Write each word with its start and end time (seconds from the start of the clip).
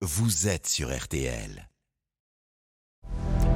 vous 0.00 0.46
êtes 0.46 0.68
sur 0.68 0.96
RTL. 0.96 1.68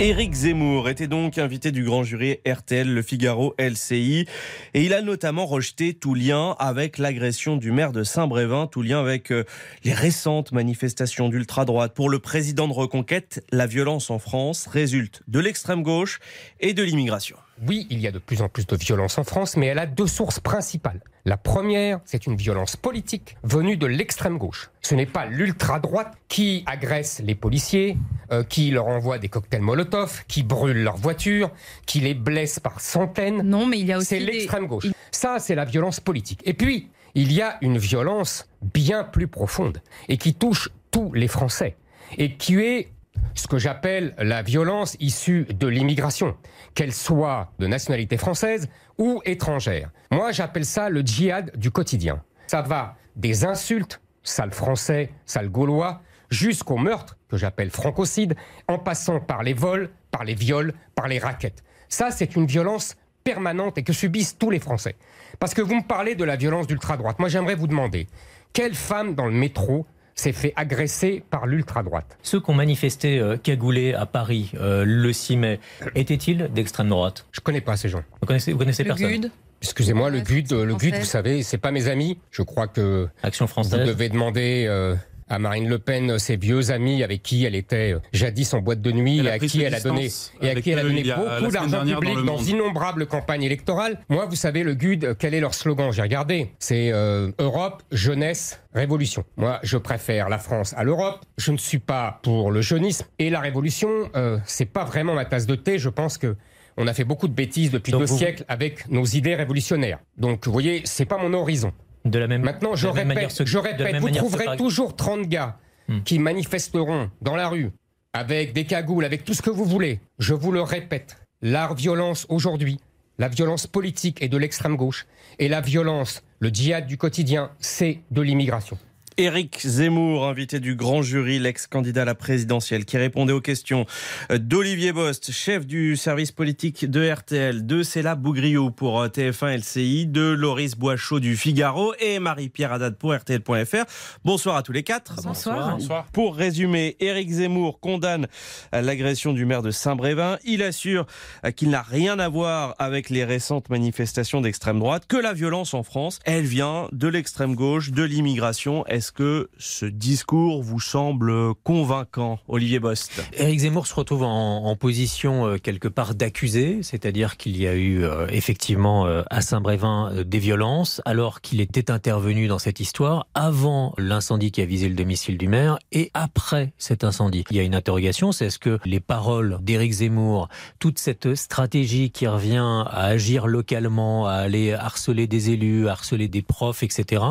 Éric 0.00 0.34
Zemmour 0.34 0.88
était 0.88 1.06
donc 1.06 1.38
invité 1.38 1.70
du 1.70 1.84
grand 1.84 2.02
jury 2.02 2.38
RTL 2.44 2.92
Le 2.92 3.02
Figaro 3.02 3.54
LCI 3.60 4.26
et 4.74 4.84
il 4.84 4.92
a 4.92 5.02
notamment 5.02 5.46
rejeté 5.46 5.94
tout 5.94 6.14
lien 6.14 6.56
avec 6.58 6.98
l'agression 6.98 7.56
du 7.56 7.70
maire 7.70 7.92
de 7.92 8.02
Saint-Brévin, 8.02 8.66
tout 8.66 8.82
lien 8.82 8.98
avec 8.98 9.30
euh, 9.30 9.44
les 9.84 9.92
récentes 9.92 10.50
manifestations 10.50 11.28
d'ultra-droite. 11.28 11.94
Pour 11.94 12.10
le 12.10 12.18
président 12.18 12.66
de 12.66 12.72
Reconquête, 12.72 13.46
la 13.52 13.68
violence 13.68 14.10
en 14.10 14.18
France 14.18 14.66
résulte 14.66 15.22
de 15.28 15.38
l'extrême 15.38 15.84
gauche 15.84 16.18
et 16.58 16.74
de 16.74 16.82
l'immigration. 16.82 17.36
Oui, 17.66 17.86
il 17.90 18.00
y 18.00 18.06
a 18.06 18.10
de 18.10 18.18
plus 18.18 18.42
en 18.42 18.48
plus 18.48 18.66
de 18.66 18.76
violence 18.76 19.18
en 19.18 19.24
France, 19.24 19.56
mais 19.56 19.66
elle 19.66 19.78
a 19.78 19.86
deux 19.86 20.06
sources 20.06 20.40
principales. 20.40 21.00
La 21.24 21.36
première, 21.36 22.00
c'est 22.04 22.26
une 22.26 22.34
violence 22.34 22.76
politique 22.76 23.36
venue 23.44 23.76
de 23.76 23.86
l'extrême 23.86 24.38
gauche. 24.38 24.70
Ce 24.80 24.94
n'est 24.94 25.06
pas 25.06 25.26
l'ultra-droite 25.26 26.14
qui 26.28 26.64
agresse 26.66 27.22
les 27.24 27.36
policiers, 27.36 27.96
euh, 28.32 28.42
qui 28.42 28.70
leur 28.70 28.88
envoie 28.88 29.18
des 29.18 29.28
cocktails 29.28 29.60
Molotov, 29.62 30.24
qui 30.26 30.42
brûle 30.42 30.82
leurs 30.82 30.96
voitures, 30.96 31.50
qui 31.86 32.00
les 32.00 32.14
blesse 32.14 32.58
par 32.58 32.80
centaines. 32.80 33.42
Non, 33.42 33.66
mais 33.66 33.78
il 33.78 33.86
y 33.86 33.92
a 33.92 33.98
aussi. 33.98 34.08
C'est 34.08 34.20
l'extrême 34.20 34.66
gauche. 34.66 34.86
Ça, 35.12 35.38
c'est 35.38 35.54
la 35.54 35.64
violence 35.64 36.00
politique. 36.00 36.40
Et 36.44 36.54
puis, 36.54 36.88
il 37.14 37.32
y 37.32 37.42
a 37.42 37.58
une 37.60 37.78
violence 37.78 38.48
bien 38.62 39.04
plus 39.04 39.28
profonde 39.28 39.80
et 40.08 40.16
qui 40.16 40.34
touche 40.34 40.70
tous 40.90 41.12
les 41.12 41.28
Français 41.28 41.76
et 42.18 42.34
qui 42.34 42.58
est 42.58 42.90
ce 43.34 43.46
que 43.46 43.58
j'appelle 43.58 44.14
la 44.18 44.42
violence 44.42 44.96
issue 45.00 45.44
de 45.44 45.66
l'immigration, 45.66 46.36
qu'elle 46.74 46.92
soit 46.92 47.52
de 47.58 47.66
nationalité 47.66 48.16
française 48.16 48.68
ou 48.98 49.20
étrangère. 49.24 49.90
Moi, 50.10 50.32
j'appelle 50.32 50.64
ça 50.64 50.88
le 50.88 51.00
djihad 51.00 51.56
du 51.56 51.70
quotidien. 51.70 52.22
Ça 52.46 52.62
va 52.62 52.96
des 53.16 53.44
insultes, 53.44 54.00
sale 54.22 54.52
français, 54.52 55.10
sale 55.26 55.48
gaulois, 55.48 56.02
jusqu'au 56.30 56.76
meurtre, 56.76 57.16
que 57.28 57.36
j'appelle 57.36 57.70
francocide, 57.70 58.34
en 58.68 58.78
passant 58.78 59.20
par 59.20 59.42
les 59.42 59.54
vols, 59.54 59.90
par 60.10 60.24
les 60.24 60.34
viols, 60.34 60.72
par 60.94 61.08
les 61.08 61.18
raquettes. 61.18 61.62
Ça, 61.88 62.10
c'est 62.10 62.36
une 62.36 62.46
violence 62.46 62.96
permanente 63.24 63.78
et 63.78 63.82
que 63.82 63.92
subissent 63.92 64.38
tous 64.38 64.50
les 64.50 64.58
Français. 64.58 64.96
Parce 65.38 65.54
que 65.54 65.62
vous 65.62 65.74
me 65.74 65.86
parlez 65.86 66.14
de 66.14 66.24
la 66.24 66.36
violence 66.36 66.66
d'ultra-droite. 66.66 67.18
Moi, 67.18 67.28
j'aimerais 67.28 67.54
vous 67.54 67.66
demander, 67.66 68.06
quelle 68.52 68.74
femme 68.74 69.14
dans 69.14 69.26
le 69.26 69.32
métro 69.32 69.86
s'est 70.14 70.32
fait 70.32 70.52
agresser 70.56 71.22
par 71.30 71.46
l'ultra-droite. 71.46 72.16
Ceux 72.22 72.40
qui 72.40 72.50
ont 72.50 72.54
manifesté 72.54 73.18
euh, 73.18 73.36
cagoulés 73.36 73.94
à 73.94 74.06
Paris 74.06 74.52
euh, 74.54 74.84
le 74.86 75.12
6 75.12 75.36
mai, 75.36 75.60
étaient-ils 75.94 76.48
d'extrême 76.52 76.88
droite? 76.88 77.26
Je 77.32 77.40
connais 77.40 77.60
pas 77.60 77.76
ces 77.76 77.88
gens. 77.88 78.02
Vous 78.20 78.26
connaissez, 78.26 78.52
vous 78.52 78.58
connaissez 78.58 78.82
Le 78.84 78.88
personne? 78.88 79.10
GUD 79.10 79.30
Excusez-moi, 79.62 80.10
le 80.10 80.20
GUD, 80.20 80.50
le 80.52 80.74
GUD, 80.74 80.96
vous 80.96 81.04
savez, 81.04 81.44
c'est 81.44 81.56
pas 81.58 81.70
mes 81.70 81.86
amis. 81.86 82.18
Je 82.32 82.42
crois 82.42 82.66
que 82.66 83.08
Action 83.22 83.44
vous 83.44 83.50
française. 83.50 83.86
devez 83.86 84.08
demander 84.08 84.66
euh, 84.68 84.96
à 85.28 85.38
Marine 85.38 85.68
Le 85.68 85.78
Pen 85.78 86.18
ses 86.18 86.36
vieux 86.36 86.70
amis 86.70 87.02
avec 87.02 87.22
qui 87.22 87.44
elle 87.44 87.54
était 87.54 87.92
euh, 87.94 87.98
jadis 88.12 88.52
en 88.54 88.60
boîte 88.60 88.80
de 88.80 88.92
nuit 88.92 89.18
Elle 89.18 89.26
et 89.26 89.30
a 89.30 89.32
à 89.34 89.38
qui 89.38 89.62
elle 89.62 89.74
a 89.74 89.80
donné 89.80 90.02
distances 90.02 90.32
et 90.42 90.48
à 90.48 90.50
avec 90.52 90.64
qui 90.64 90.70
elle 90.70 90.78
a 90.78 90.82
eux 90.84 90.88
donné 90.88 91.00
il 91.00 91.06
y 91.06 91.10
a- 91.10 91.16
la 91.16 91.40
beaucoup 91.40 91.52
d'argent 91.52 91.84
dans 91.84 92.00
public 92.00 92.14
dans, 92.16 92.22
Monde. 92.24 92.42
d'innombrables 92.44 93.06
campagnes 93.06 93.42
électorales. 93.42 93.98
Moi, 94.08 94.26
vous 94.26 94.36
savez, 94.36 94.62
le 94.62 94.74
GUD, 94.74 95.04
euh, 95.04 95.14
quel 95.18 95.34
est 95.34 95.40
leur 95.40 95.54
slogan? 95.54 95.92
J'ai 95.92 96.02
regardé. 96.02 96.50
C'est 96.58 96.90
euh, 96.92 97.30
Europe, 97.38 97.82
jeunesse, 97.92 98.60
révolution. 98.74 99.24
Moi, 99.36 99.58
je 99.62 99.76
préfère 99.78 100.28
la 100.28 100.38
France 100.38 100.74
à 100.76 100.84
l'Europe. 100.84 101.20
Je 101.38 101.52
ne 101.52 101.58
suis 101.58 101.78
pas 101.78 102.20
pour 102.22 102.50
le 102.50 102.60
jeunisme 102.60 103.06
et 103.18 103.30
la 103.30 103.40
révolution. 103.40 103.88
Euh, 104.16 104.38
c'est 104.44 104.66
pas 104.66 104.84
vraiment 104.84 105.14
ma 105.14 105.24
tasse 105.24 105.46
de 105.46 105.54
thé. 105.54 105.78
Je 105.78 105.88
pense 105.88 106.18
que 106.18 106.36
on 106.78 106.86
a 106.86 106.94
fait 106.94 107.04
beaucoup 107.04 107.28
de 107.28 107.34
bêtises 107.34 107.70
depuis 107.70 107.92
Donc 107.92 108.00
deux 108.02 108.06
vous- 108.06 108.16
siècles 108.16 108.44
avec 108.48 108.88
nos 108.88 109.04
idées 109.04 109.34
révolutionnaires. 109.34 109.98
Donc, 110.16 110.46
vous 110.46 110.52
voyez, 110.52 110.80
c'est 110.84 111.04
pas 111.04 111.18
mon 111.18 111.34
horizon. 111.34 111.70
De 112.04 112.18
la 112.18 112.26
même, 112.26 112.42
Maintenant, 112.42 112.74
je 112.74 112.88
manière, 112.88 113.16
répète, 113.28 113.44
je 113.46 113.58
répète, 113.58 113.96
vous 113.98 114.10
trouverez 114.10 114.44
par- 114.44 114.56
toujours 114.56 114.96
30 114.96 115.28
gars 115.28 115.56
Hmm. 115.88 116.00
qui 116.04 116.20
manifesteront 116.20 117.10
dans 117.22 117.34
la 117.34 117.48
rue 117.48 117.70
avec 118.12 118.52
des 118.52 118.64
cagoules, 118.66 119.04
avec 119.04 119.24
tout 119.24 119.34
ce 119.34 119.42
que 119.42 119.50
vous 119.50 119.64
voulez. 119.64 119.98
Je 120.20 120.32
vous 120.32 120.52
le 120.52 120.62
répète, 120.62 121.16
la 121.42 121.74
violence 121.74 122.24
aujourd'hui, 122.28 122.78
la 123.18 123.28
violence 123.28 123.66
politique 123.66 124.22
est 124.22 124.28
de 124.28 124.36
l'extrême 124.36 124.76
gauche 124.76 125.06
et 125.40 125.48
la 125.48 125.60
violence, 125.60 126.22
le 126.38 126.50
djihad 126.50 126.86
du 126.86 126.96
quotidien, 126.98 127.50
c'est 127.58 127.98
de 128.12 128.20
l'immigration. 128.22 128.78
Éric 129.22 129.60
Zemmour, 129.64 130.26
invité 130.26 130.58
du 130.58 130.74
grand 130.74 131.00
jury, 131.00 131.38
l'ex-candidat 131.38 132.02
à 132.02 132.04
la 132.04 132.16
présidentielle, 132.16 132.84
qui 132.84 132.96
répondait 132.96 133.32
aux 133.32 133.40
questions 133.40 133.86
d'Olivier 134.34 134.92
Bost, 134.92 135.30
chef 135.30 135.64
du 135.64 135.96
service 135.96 136.32
politique 136.32 136.90
de 136.90 137.08
RTL, 137.08 137.64
de 137.64 137.84
Céla 137.84 138.16
Bougriou 138.16 138.72
pour 138.72 139.04
TF1 139.04 139.58
LCI, 139.58 140.06
de 140.08 140.22
Loris 140.22 140.74
Boichot 140.74 141.20
du 141.20 141.36
Figaro 141.36 141.94
et 142.00 142.18
Marie-Pierre 142.18 142.72
Haddad 142.72 142.96
pour 142.96 143.14
RTL.fr. 143.14 143.84
Bonsoir 144.24 144.56
à 144.56 144.64
tous 144.64 144.72
les 144.72 144.82
quatre. 144.82 145.14
Bonsoir. 145.22 145.76
Bonsoir. 145.76 146.06
Pour 146.12 146.34
résumer, 146.34 146.96
Éric 146.98 147.30
Zemmour 147.30 147.78
condamne 147.78 148.26
l'agression 148.72 149.32
du 149.32 149.44
maire 149.44 149.62
de 149.62 149.70
Saint-Brévin. 149.70 150.38
Il 150.44 150.64
assure 150.64 151.06
qu'il 151.54 151.70
n'a 151.70 151.82
rien 151.82 152.18
à 152.18 152.28
voir 152.28 152.74
avec 152.80 153.08
les 153.08 153.24
récentes 153.24 153.70
manifestations 153.70 154.40
d'extrême 154.40 154.80
droite, 154.80 155.04
que 155.06 155.16
la 155.16 155.32
violence 155.32 155.74
en 155.74 155.84
France, 155.84 156.18
elle 156.24 156.44
vient 156.44 156.88
de 156.90 157.06
l'extrême 157.06 157.54
gauche, 157.54 157.92
de 157.92 158.02
l'immigration. 158.02 158.84
Est-ce 158.86 159.11
que 159.14 159.50
ce 159.58 159.86
discours 159.86 160.62
vous 160.62 160.80
semble 160.80 161.54
convaincant, 161.62 162.38
Olivier 162.48 162.80
Bost 162.80 163.22
Éric 163.34 163.60
Zemmour 163.60 163.86
se 163.86 163.94
retrouve 163.94 164.22
en, 164.22 164.64
en 164.64 164.76
position 164.76 165.46
euh, 165.46 165.58
quelque 165.58 165.88
part 165.88 166.14
d'accusé, 166.14 166.82
c'est-à-dire 166.82 167.36
qu'il 167.36 167.56
y 167.56 167.66
a 167.66 167.74
eu 167.74 168.04
euh, 168.04 168.26
effectivement 168.30 169.06
euh, 169.06 169.22
à 169.30 169.40
Saint-Brévin 169.40 170.12
euh, 170.12 170.24
des 170.24 170.38
violences, 170.38 171.00
alors 171.04 171.40
qu'il 171.40 171.60
était 171.60 171.90
intervenu 171.90 172.48
dans 172.48 172.58
cette 172.58 172.80
histoire 172.80 173.26
avant 173.34 173.94
l'incendie 173.98 174.50
qui 174.50 174.60
a 174.60 174.64
visé 174.64 174.88
le 174.88 174.94
domicile 174.94 175.38
du 175.38 175.48
maire 175.48 175.78
et 175.92 176.10
après 176.14 176.72
cet 176.78 177.04
incendie. 177.04 177.44
Il 177.50 177.56
y 177.56 177.60
a 177.60 177.62
une 177.62 177.74
interrogation, 177.74 178.32
c'est 178.32 178.46
est-ce 178.46 178.58
que 178.58 178.78
les 178.84 179.00
paroles 179.00 179.58
d'Éric 179.62 179.92
Zemmour, 179.92 180.48
toute 180.78 180.98
cette 180.98 181.34
stratégie 181.34 182.10
qui 182.10 182.26
revient 182.26 182.84
à 182.86 183.04
agir 183.04 183.46
localement, 183.46 184.26
à 184.26 184.34
aller 184.34 184.72
harceler 184.72 185.26
des 185.26 185.50
élus, 185.50 185.88
harceler 185.88 186.28
des 186.28 186.42
profs, 186.42 186.82
etc., 186.82 187.22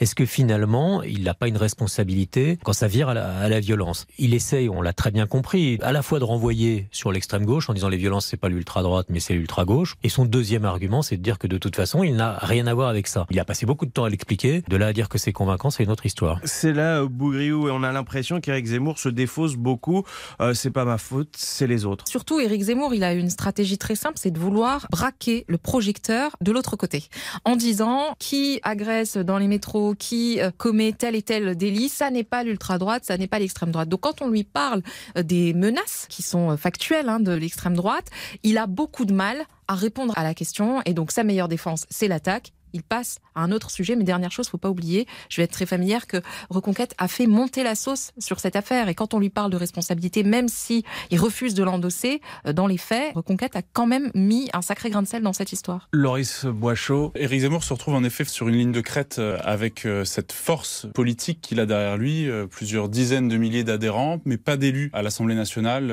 est-ce 0.00 0.14
que 0.14 0.26
finalement 0.26 1.02
il 1.08 1.22
n'a 1.22 1.34
pas 1.34 1.48
une 1.48 1.56
responsabilité 1.56 2.58
quand 2.62 2.72
ça 2.72 2.86
vire 2.86 3.08
à 3.08 3.14
la, 3.14 3.38
à 3.38 3.48
la 3.48 3.60
violence 3.60 4.06
Il 4.18 4.34
essaye, 4.34 4.68
on 4.68 4.82
l'a 4.82 4.92
très 4.92 5.10
bien 5.10 5.26
compris, 5.26 5.78
à 5.82 5.92
la 5.92 6.02
fois 6.02 6.18
de 6.18 6.24
renvoyer 6.24 6.88
sur 6.90 7.12
l'extrême 7.12 7.44
gauche 7.44 7.68
en 7.70 7.74
disant 7.74 7.88
les 7.88 7.96
violences 7.96 8.26
c'est 8.26 8.36
pas 8.36 8.48
l'ultra 8.48 8.82
droite 8.82 9.06
mais 9.10 9.20
c'est 9.20 9.34
l'ultra 9.34 9.64
gauche. 9.64 9.96
Et 10.02 10.08
son 10.08 10.24
deuxième 10.24 10.64
argument 10.64 11.02
c'est 11.02 11.16
de 11.16 11.22
dire 11.22 11.38
que 11.38 11.46
de 11.46 11.58
toute 11.58 11.76
façon 11.76 12.02
il 12.02 12.16
n'a 12.16 12.38
rien 12.40 12.66
à 12.66 12.74
voir 12.74 12.88
avec 12.88 13.06
ça. 13.06 13.26
Il 13.30 13.38
a 13.40 13.44
passé 13.44 13.66
beaucoup 13.66 13.86
de 13.86 13.90
temps 13.90 14.04
à 14.04 14.10
l'expliquer. 14.10 14.62
De 14.68 14.76
là 14.76 14.88
à 14.88 14.92
dire 14.92 15.08
que 15.08 15.18
c'est 15.18 15.32
convaincant, 15.32 15.70
c'est 15.70 15.84
une 15.84 15.90
autre 15.90 16.06
histoire. 16.06 16.40
C'est 16.44 16.72
là, 16.72 17.04
Bougriou, 17.04 17.68
et 17.68 17.70
on 17.70 17.82
a 17.82 17.92
l'impression 17.92 18.40
qu'Éric 18.40 18.66
Zemmour 18.66 18.98
se 18.98 19.08
défausse 19.08 19.54
beaucoup. 19.54 20.04
Euh, 20.40 20.54
c'est 20.54 20.70
pas 20.70 20.84
ma 20.84 20.98
faute, 20.98 21.34
c'est 21.36 21.66
les 21.66 21.84
autres. 21.84 22.06
Surtout, 22.08 22.40
Éric 22.40 22.62
Zemmour, 22.62 22.94
il 22.94 23.04
a 23.04 23.12
une 23.12 23.30
stratégie 23.30 23.78
très 23.78 23.94
simple, 23.94 24.14
c'est 24.16 24.30
de 24.30 24.38
vouloir 24.38 24.86
braquer 24.90 25.44
le 25.48 25.58
projecteur 25.58 26.36
de 26.40 26.52
l'autre 26.52 26.76
côté, 26.76 27.04
en 27.44 27.56
disant 27.56 28.14
qui 28.18 28.60
agresse 28.62 29.16
dans 29.16 29.38
les 29.38 29.48
métros, 29.48 29.94
qui 29.94 30.40
euh, 30.40 30.50
commet 30.56 30.92
tel 30.98 31.14
et 31.14 31.22
tel 31.22 31.56
délit, 31.56 31.88
ça 31.88 32.10
n'est 32.10 32.24
pas 32.24 32.42
l'ultra-droite, 32.42 33.04
ça 33.04 33.16
n'est 33.16 33.26
pas 33.26 33.38
l'extrême 33.38 33.70
droite. 33.70 33.88
Donc 33.88 34.00
quand 34.00 34.20
on 34.20 34.28
lui 34.28 34.44
parle 34.44 34.82
euh, 35.16 35.22
des 35.22 35.54
menaces 35.54 36.06
qui 36.08 36.22
sont 36.22 36.50
euh, 36.50 36.56
factuelles 36.56 37.08
hein, 37.08 37.20
de 37.20 37.32
l'extrême 37.32 37.74
droite, 37.74 38.06
il 38.42 38.58
a 38.58 38.66
beaucoup 38.66 39.04
de 39.04 39.14
mal 39.14 39.44
à 39.68 39.74
répondre 39.74 40.12
à 40.16 40.22
la 40.22 40.34
question, 40.34 40.82
et 40.84 40.94
donc 40.94 41.12
sa 41.12 41.24
meilleure 41.24 41.48
défense, 41.48 41.86
c'est 41.90 42.08
l'attaque. 42.08 42.52
Il 42.72 42.82
passe 42.82 43.18
à 43.34 43.42
un 43.42 43.52
autre 43.52 43.70
sujet, 43.70 43.96
mais 43.96 44.04
dernière 44.04 44.32
chose, 44.32 44.48
faut 44.48 44.58
pas 44.58 44.70
oublier, 44.70 45.06
je 45.28 45.36
vais 45.36 45.44
être 45.44 45.52
très 45.52 45.66
familière 45.66 46.06
que 46.06 46.18
Reconquête 46.50 46.94
a 46.98 47.08
fait 47.08 47.26
monter 47.26 47.62
la 47.62 47.74
sauce 47.74 48.12
sur 48.18 48.40
cette 48.40 48.56
affaire. 48.56 48.88
Et 48.88 48.94
quand 48.94 49.14
on 49.14 49.18
lui 49.18 49.30
parle 49.30 49.50
de 49.50 49.56
responsabilité, 49.56 50.22
même 50.22 50.48
si 50.48 50.84
il 51.10 51.20
refuse 51.20 51.54
de 51.54 51.62
l'endosser, 51.62 52.20
euh, 52.46 52.52
dans 52.52 52.66
les 52.66 52.78
faits, 52.78 53.14
Reconquête 53.14 53.56
a 53.56 53.62
quand 53.62 53.86
même 53.86 54.10
mis 54.14 54.48
un 54.52 54.62
sacré 54.62 54.90
grain 54.90 55.02
de 55.02 55.06
sel 55.06 55.22
dans 55.22 55.32
cette 55.32 55.52
histoire. 55.52 55.88
Loris 55.92 56.44
Boichot, 56.44 57.12
Éric 57.14 57.40
Zemmour 57.40 57.64
se 57.64 57.72
retrouve 57.72 57.94
en 57.94 58.04
effet 58.04 58.24
sur 58.24 58.48
une 58.48 58.56
ligne 58.56 58.72
de 58.72 58.80
crête 58.80 59.16
euh, 59.18 59.38
avec 59.42 59.86
euh, 59.86 60.04
cette 60.04 60.32
force 60.32 60.86
politique 60.94 61.40
qu'il 61.40 61.60
a 61.60 61.66
derrière 61.66 61.96
lui, 61.96 62.28
plusieurs 62.50 62.88
dizaines 62.88 63.28
de 63.28 63.36
milliers 63.36 63.64
d'adhérents, 63.64 64.20
mais 64.24 64.36
pas 64.36 64.56
d'élus 64.56 64.90
à 64.92 65.02
l'Assemblée 65.02 65.34
nationale. 65.34 65.92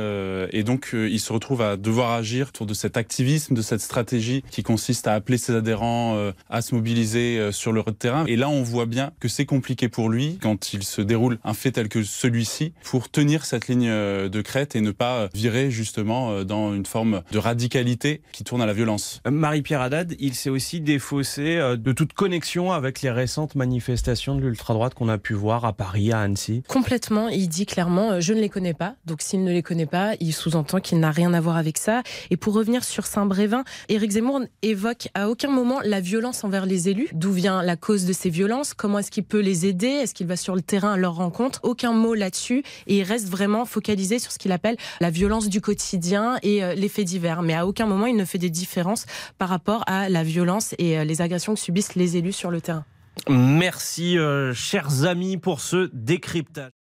Et 0.52 0.64
donc, 0.64 0.92
il 0.94 1.20
se 1.20 1.32
retrouve 1.34 1.62
à 1.62 1.78
devoir 1.78 2.12
agir 2.12 2.48
autour 2.50 2.66
de 2.66 2.74
cet 2.74 2.98
activisme, 2.98 3.54
de 3.56 3.62
cette 3.62 3.82
stratégie 3.82 4.44
qui 4.50 4.64
consiste 4.64 5.08
à 5.08 5.14
appeler 5.14 5.38
ses 5.38 5.56
adhérents 5.56 6.18
à 6.50 6.62
se 6.66 6.76
mobiliser 6.76 7.38
euh, 7.40 7.52
sur 7.52 7.72
le 7.72 7.84
terrain. 7.84 8.26
Et 8.28 8.36
là, 8.36 8.50
on 8.50 8.64
voit 8.64 8.86
bien 8.86 9.12
que 9.20 9.28
c'est 9.28 9.46
compliqué 9.46 9.90
pour 9.90 10.10
lui 10.10 10.38
quand 10.42 10.74
il 10.74 10.84
se 10.84 11.02
déroule 11.02 11.40
un 11.44 11.54
fait 11.54 11.72
tel 11.72 11.90
que 11.90 12.04
celui-ci 12.04 12.74
pour 12.84 13.10
tenir 13.10 13.46
cette 13.46 13.68
ligne 13.68 13.88
euh, 13.88 14.30
de 14.30 14.42
crête 14.42 14.76
et 14.76 14.82
ne 14.82 14.92
pas 14.92 15.30
virer 15.34 15.72
justement 15.72 16.32
euh, 16.32 16.44
dans 16.44 16.74
une 16.74 16.86
forme 16.86 17.22
de 17.32 17.38
radicalité 17.38 18.22
qui 18.32 18.44
tourne 18.44 18.62
à 18.62 18.66
la 18.66 18.74
violence. 18.74 19.22
Marie-Pierre 19.30 19.82
Haddad, 19.82 20.16
il 20.20 20.34
s'est 20.34 20.50
aussi 20.50 20.82
défaussé 20.82 21.58
euh, 21.58 21.76
de 21.76 21.92
toute 21.92 22.14
connexion 22.14 22.72
avec 22.72 23.02
les 23.02 23.12
récentes 23.12 23.56
manifestations 23.56 24.36
de 24.36 24.42
l'ultra-droite 24.42 24.94
qu'on 24.94 25.10
a 25.10 25.18
pu 25.18 25.34
voir 25.34 25.66
à 25.66 25.74
Paris, 25.74 26.12
à 26.12 26.22
Annecy. 26.22 26.64
Complètement, 26.68 27.28
il 27.28 27.50
dit 27.50 27.66
clairement 27.66 28.12
euh, 28.12 28.20
je 28.20 28.34
ne 28.34 28.40
les 28.40 28.50
connais 28.50 28.74
pas. 28.74 28.96
Donc 29.06 29.22
s'il 29.22 29.44
ne 29.44 29.52
les 29.52 29.62
connaît 29.62 29.86
pas, 29.86 30.14
il 30.20 30.34
sous-entend 30.34 30.80
qu'il 30.80 31.00
n'a 31.00 31.12
rien 31.12 31.34
à 31.34 31.42
voir 31.42 31.58
avec 31.58 31.78
ça. 31.78 32.04
Et 32.32 32.38
pour 32.38 32.54
revenir 32.54 32.84
sur 32.84 33.06
Saint-Brévin, 33.06 33.64
Éric 33.90 34.12
Zemmour 34.12 34.42
évoque 34.62 35.10
à 35.14 35.30
aucun 35.30 35.50
moment 35.50 35.80
la 35.84 36.00
violence 36.00 36.44
envers 36.44 36.55
envers 36.56 36.66
les 36.66 36.88
élus. 36.88 37.10
D'où 37.12 37.32
vient 37.32 37.62
la 37.62 37.76
cause 37.76 38.06
de 38.06 38.14
ces 38.14 38.30
violences? 38.30 38.74
Comment 38.74 39.00
est-ce 39.00 39.12
qu'il 39.12 39.26
peut 39.26 39.42
les 39.42 39.66
aider? 39.66 39.88
Est-ce 39.88 40.14
qu'il 40.14 40.28
va 40.28 40.38
sur 40.38 40.56
le 40.56 40.62
terrain 40.62 40.94
à 40.94 40.98
leur 40.98 41.16
rencontre? 41.16 41.60
Aucun 41.64 41.92
mot 41.92 42.14
là-dessus. 42.14 42.64
Et 42.88 43.00
il 43.00 43.04
reste 43.04 43.28
vraiment 43.28 43.66
focalisé 43.66 44.20
sur 44.20 44.32
ce 44.32 44.40
qu'il 44.40 44.54
appelle 44.54 44.78
la 45.02 45.10
violence 45.10 45.50
du 45.50 45.60
quotidien 45.60 46.38
et 46.44 46.64
euh, 46.64 46.74
les 46.74 46.88
faits 46.88 47.06
divers. 47.06 47.42
Mais 47.42 47.54
à 47.54 47.68
aucun 47.68 47.86
moment, 47.86 48.06
il 48.06 48.16
ne 48.16 48.26
fait 48.26 48.38
des 48.38 48.50
différences 48.50 49.06
par 49.38 49.50
rapport 49.50 49.84
à 49.88 50.08
la 50.08 50.24
violence 50.24 50.74
et 50.78 50.98
euh, 50.98 51.04
les 51.04 51.22
agressions 51.22 51.56
que 51.56 51.60
subissent 51.60 51.96
les 51.96 52.16
élus 52.16 52.34
sur 52.34 52.52
le 52.52 52.62
terrain. 52.62 52.86
Merci, 53.28 54.18
euh, 54.18 54.54
chers 54.54 55.04
amis, 55.04 55.38
pour 55.38 55.60
ce 55.60 55.90
décryptage. 55.94 56.72